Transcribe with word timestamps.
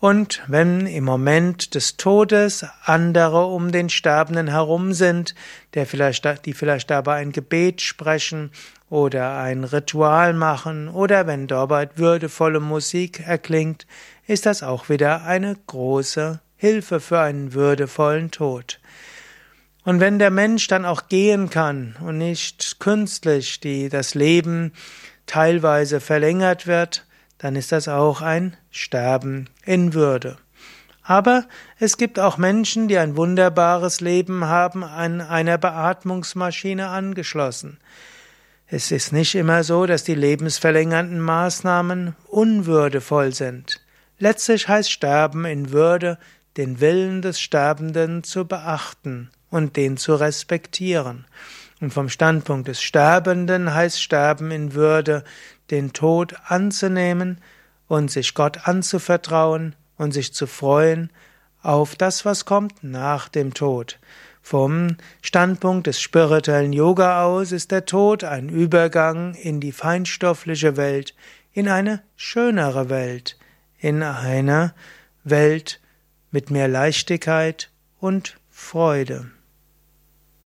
Und 0.00 0.42
wenn 0.48 0.86
im 0.86 1.04
Moment 1.04 1.74
des 1.74 1.96
Todes 1.96 2.66
andere 2.84 3.46
um 3.46 3.72
den 3.72 3.88
Sterbenden 3.88 4.48
herum 4.48 4.92
sind, 4.92 5.34
der 5.72 5.86
vielleicht, 5.86 6.44
die 6.44 6.52
vielleicht 6.52 6.90
dabei 6.90 7.14
ein 7.16 7.32
Gebet 7.32 7.80
sprechen 7.80 8.50
oder 8.90 9.38
ein 9.38 9.64
Ritual 9.64 10.34
machen 10.34 10.88
oder 10.88 11.26
wenn 11.26 11.46
dabei 11.46 11.88
würdevolle 11.94 12.60
Musik 12.60 13.20
erklingt, 13.26 13.86
ist 14.26 14.44
das 14.44 14.62
auch 14.62 14.90
wieder 14.90 15.24
eine 15.24 15.56
große 15.66 16.40
Hilfe 16.56 17.00
für 17.00 17.20
einen 17.20 17.54
würdevollen 17.54 18.30
Tod. 18.30 18.80
Und 19.84 20.00
wenn 20.00 20.18
der 20.18 20.30
Mensch 20.30 20.66
dann 20.66 20.86
auch 20.86 21.08
gehen 21.08 21.50
kann 21.50 21.96
und 22.00 22.18
nicht 22.18 22.80
künstlich 22.80 23.60
die, 23.60 23.88
das 23.90 24.14
Leben 24.14 24.72
teilweise 25.26 26.00
verlängert 26.00 26.66
wird, 26.66 27.06
dann 27.38 27.56
ist 27.56 27.72
das 27.72 27.88
auch 27.88 28.22
ein 28.22 28.56
Sterben 28.70 29.50
in 29.64 29.92
Würde. 29.92 30.38
Aber 31.02 31.44
es 31.78 31.98
gibt 31.98 32.18
auch 32.18 32.38
Menschen, 32.38 32.88
die 32.88 32.96
ein 32.96 33.16
wunderbares 33.16 34.00
Leben 34.00 34.46
haben, 34.46 34.82
an 34.82 35.20
einer 35.20 35.58
Beatmungsmaschine 35.58 36.88
angeschlossen. 36.88 37.78
Es 38.66 38.90
ist 38.90 39.12
nicht 39.12 39.34
immer 39.34 39.62
so, 39.64 39.84
dass 39.84 40.04
die 40.04 40.14
lebensverlängernden 40.14 41.20
Maßnahmen 41.20 42.16
unwürdevoll 42.26 43.34
sind. 43.34 43.82
Letztlich 44.18 44.66
heißt 44.66 44.90
Sterben 44.90 45.44
in 45.44 45.72
Würde, 45.72 46.18
den 46.56 46.80
Willen 46.80 47.22
des 47.22 47.40
Sterbenden 47.40 48.22
zu 48.24 48.46
beachten 48.46 49.30
und 49.50 49.76
den 49.76 49.96
zu 49.96 50.14
respektieren. 50.14 51.24
Und 51.80 51.92
vom 51.92 52.08
Standpunkt 52.08 52.68
des 52.68 52.80
Sterbenden 52.82 53.74
heißt 53.74 54.00
Sterben 54.00 54.50
in 54.50 54.74
Würde, 54.74 55.24
den 55.70 55.92
Tod 55.92 56.34
anzunehmen 56.46 57.38
und 57.88 58.10
sich 58.10 58.34
Gott 58.34 58.66
anzuvertrauen 58.68 59.74
und 59.96 60.12
sich 60.12 60.32
zu 60.32 60.46
freuen 60.46 61.10
auf 61.62 61.96
das, 61.96 62.24
was 62.24 62.44
kommt 62.44 62.84
nach 62.84 63.28
dem 63.28 63.54
Tod. 63.54 63.98
Vom 64.42 64.98
Standpunkt 65.22 65.86
des 65.86 66.00
spirituellen 66.00 66.74
Yoga 66.74 67.24
aus 67.24 67.50
ist 67.50 67.70
der 67.70 67.86
Tod 67.86 68.24
ein 68.24 68.50
Übergang 68.50 69.34
in 69.34 69.60
die 69.60 69.72
feinstoffliche 69.72 70.76
Welt, 70.76 71.14
in 71.52 71.68
eine 71.68 72.02
schönere 72.16 72.90
Welt, 72.90 73.38
in 73.78 74.02
eine 74.02 74.74
Welt 75.24 75.80
mit 76.34 76.50
mehr 76.50 76.66
Leichtigkeit 76.66 77.70
und 78.00 78.40
Freude. 78.50 79.30